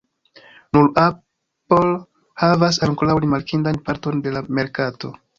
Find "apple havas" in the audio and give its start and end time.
1.07-2.79